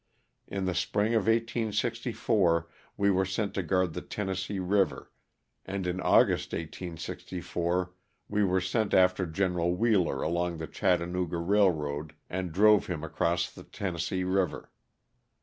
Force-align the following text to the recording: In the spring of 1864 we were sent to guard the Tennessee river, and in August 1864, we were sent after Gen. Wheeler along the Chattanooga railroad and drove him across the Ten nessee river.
In 0.47 0.65
the 0.65 0.73
spring 0.73 1.13
of 1.13 1.27
1864 1.27 2.67
we 2.97 3.11
were 3.11 3.23
sent 3.23 3.53
to 3.53 3.61
guard 3.61 3.93
the 3.93 4.01
Tennessee 4.01 4.57
river, 4.57 5.11
and 5.63 5.85
in 5.85 6.01
August 6.01 6.53
1864, 6.53 7.93
we 8.27 8.43
were 8.43 8.61
sent 8.61 8.95
after 8.95 9.27
Gen. 9.27 9.77
Wheeler 9.77 10.23
along 10.23 10.57
the 10.57 10.65
Chattanooga 10.65 11.37
railroad 11.37 12.15
and 12.31 12.51
drove 12.51 12.87
him 12.87 13.03
across 13.03 13.51
the 13.51 13.61
Ten 13.63 13.93
nessee 13.93 14.23
river. 14.23 14.71